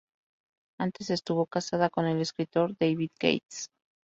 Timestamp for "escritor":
2.21-2.75